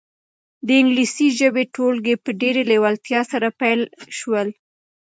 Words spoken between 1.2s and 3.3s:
ژبې ټولګي په ډېرې لېوالتیا